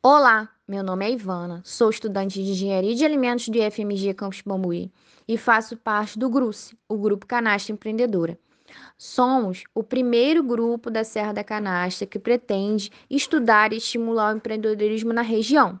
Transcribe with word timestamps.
Olá, 0.00 0.48
meu 0.66 0.84
nome 0.84 1.04
é 1.04 1.10
Ivana, 1.10 1.60
sou 1.64 1.90
estudante 1.90 2.40
de 2.40 2.52
Engenharia 2.52 2.94
de 2.94 3.04
Alimentos 3.04 3.48
do 3.48 3.58
IFMG 3.58 4.14
Campus 4.14 4.40
Bambuí 4.42 4.92
e 5.26 5.36
faço 5.36 5.76
parte 5.76 6.16
do 6.16 6.30
GRUS, 6.30 6.72
o 6.88 6.96
Grupo 6.96 7.26
Canastra 7.26 7.72
Empreendedora. 7.72 8.38
Somos 8.96 9.64
o 9.74 9.82
primeiro 9.82 10.40
grupo 10.44 10.88
da 10.88 11.02
Serra 11.02 11.32
da 11.32 11.42
Canastra 11.42 12.06
que 12.06 12.16
pretende 12.16 12.92
estudar 13.10 13.72
e 13.72 13.78
estimular 13.78 14.32
o 14.32 14.36
empreendedorismo 14.36 15.12
na 15.12 15.22
região. 15.22 15.80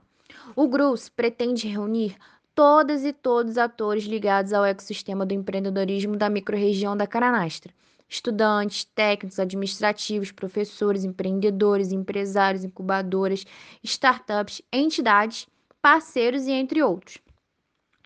O 0.56 0.66
GRUS 0.66 1.08
pretende 1.08 1.68
reunir 1.68 2.16
todas 2.56 3.04
e 3.04 3.12
todos 3.12 3.52
os 3.52 3.58
atores 3.58 4.02
ligados 4.02 4.52
ao 4.52 4.64
ecossistema 4.64 5.24
do 5.24 5.32
empreendedorismo 5.32 6.16
da 6.16 6.28
microrregião 6.28 6.96
da 6.96 7.06
Canastra 7.06 7.72
estudantes, 8.08 8.84
técnicos 8.84 9.38
administrativos, 9.38 10.32
professores, 10.32 11.04
empreendedores, 11.04 11.92
empresários, 11.92 12.64
incubadoras, 12.64 13.44
startups, 13.82 14.62
entidades, 14.72 15.46
parceiros 15.82 16.46
e 16.46 16.52
entre 16.52 16.82
outros. 16.82 17.18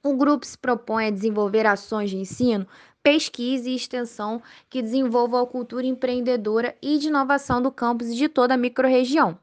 O 0.02 0.16
grupo 0.16 0.45
se 0.45 0.59
propõe 0.59 1.07
a 1.07 1.10
desenvolver 1.10 1.65
ações 1.65 2.10
de 2.10 2.16
ensino, 2.16 2.66
pesquisa 3.02 3.70
e 3.70 3.77
extensão 3.77 4.43
que 4.69 4.83
desenvolvam 4.83 5.41
a 5.41 5.46
cultura 5.46 5.87
empreendedora 5.87 6.77
e 6.82 6.98
de 6.98 7.09
inovação 7.09 7.62
do 7.62 7.71
campus 7.71 8.09
e 8.09 8.16
de 8.16 8.29
toda 8.29 8.55
a 8.55 8.57
microrregião. 8.57 9.38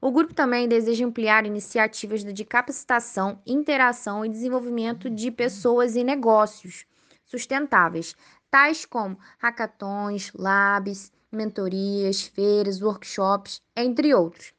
O 0.00 0.10
grupo 0.10 0.34
também 0.34 0.68
deseja 0.68 1.06
ampliar 1.06 1.46
iniciativas 1.46 2.24
de 2.24 2.44
capacitação, 2.44 3.38
interação 3.46 4.24
e 4.24 4.28
desenvolvimento 4.28 5.08
de 5.08 5.30
pessoas 5.30 5.96
e 5.96 6.04
negócios 6.04 6.84
sustentáveis, 7.24 8.14
tais 8.54 8.86
como 8.86 9.18
hackathons, 9.38 10.30
labs, 10.32 11.12
mentorias, 11.32 12.22
feiras, 12.22 12.80
workshops, 12.80 13.60
entre 13.74 14.14
outros. 14.14 14.54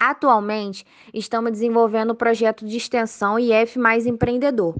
Atualmente, 0.00 0.84
estamos 1.14 1.52
desenvolvendo 1.52 2.10
o 2.10 2.16
projeto 2.16 2.66
de 2.66 2.76
extensão 2.76 3.38
IF 3.38 3.78
Mais 3.78 4.04
Empreendedor. 4.04 4.74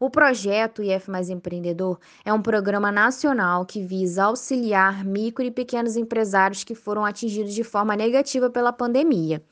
O 0.00 0.10
projeto 0.10 0.82
IF 0.82 1.08
Mais 1.08 1.30
Empreendedor 1.30 2.00
é 2.24 2.32
um 2.32 2.42
programa 2.42 2.90
nacional 2.90 3.64
que 3.64 3.80
visa 3.80 4.24
auxiliar 4.24 5.04
micro 5.04 5.44
e 5.44 5.50
pequenos 5.52 5.96
empresários 5.96 6.64
que 6.64 6.74
foram 6.74 7.04
atingidos 7.04 7.54
de 7.54 7.62
forma 7.62 7.94
negativa 7.94 8.50
pela 8.50 8.72
pandemia. 8.72 9.44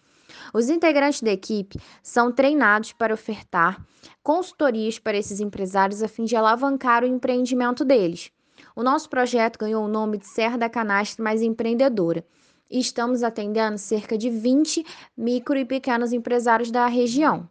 Os 0.53 0.69
integrantes 0.69 1.21
da 1.21 1.31
equipe 1.31 1.79
são 2.03 2.33
treinados 2.33 2.93
para 2.93 3.15
ofertar 3.15 3.85
consultorias 4.23 4.99
para 4.99 5.17
esses 5.17 5.41
empresários 5.41 6.03
a 6.03 6.09
fim 6.09 6.25
de 6.25 6.37
alavancar 6.37 7.03
o 7.03 7.07
empreendimento 7.07 7.85
deles. 7.85 8.31
O 8.75 8.83
nosso 8.83 9.09
projeto 9.09 9.59
ganhou 9.59 9.85
o 9.85 9.89
nome 9.89 10.19
de 10.19 10.27
Serra 10.27 10.57
da 10.57 10.69
Canastra 10.69 11.23
Mais 11.23 11.43
Empreendedora 11.43 12.25
e 12.71 12.79
estamos 12.79 13.23
atendendo 13.23 13.79
cerca 13.79 14.17
de 14.17 14.31
20 14.31 14.85
micro 15.17 15.57
e 15.57 15.65
pequenos 15.65 16.13
empresários 16.13 16.71
da 16.71 16.87
região. 16.87 17.49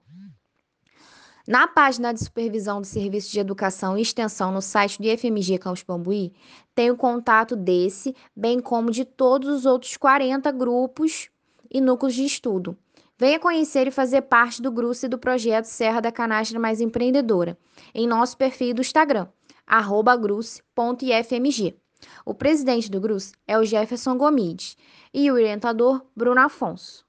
Na 1.47 1.65
página 1.65 2.13
de 2.13 2.21
supervisão 2.21 2.81
do 2.81 2.87
Serviço 2.87 3.31
de 3.31 3.39
Educação 3.39 3.97
e 3.97 4.01
Extensão 4.01 4.51
no 4.51 4.61
site 4.61 4.97
do 4.97 5.07
IFMG 5.07 5.57
Campus 5.57 5.81
Bambuí, 5.81 6.33
tem 6.75 6.91
o 6.91 6.97
contato 6.97 7.55
desse, 7.55 8.13
bem 8.35 8.59
como 8.59 8.91
de 8.91 9.05
todos 9.05 9.47
os 9.47 9.65
outros 9.65 9.95
40 9.95 10.51
grupos 10.51 11.29
e 11.71 11.81
núcleos 11.81 12.15
de 12.15 12.25
estudo. 12.25 12.77
Venha 13.17 13.39
conhecer 13.39 13.87
e 13.87 13.91
fazer 13.91 14.21
parte 14.23 14.61
do 14.61 14.71
grupo 14.71 14.95
e 15.03 15.07
do 15.07 15.17
projeto 15.17 15.65
Serra 15.65 15.99
da 15.99 16.11
Canastra 16.11 16.59
Mais 16.59 16.79
Empreendedora, 16.79 17.57
em 17.93 18.07
nosso 18.07 18.37
perfil 18.37 18.75
do 18.75 18.81
Instagram, 18.81 19.27
grus.ifmg. 20.19 21.75
O 22.23 22.33
presidente 22.33 22.91
do 22.91 23.01
GRUS 23.01 23.33
é 23.47 23.57
o 23.57 23.65
Jefferson 23.65 24.17
Gomides 24.17 24.77
e 25.11 25.31
o 25.31 25.33
orientador 25.33 26.05
Bruno 26.15 26.41
Afonso. 26.41 27.06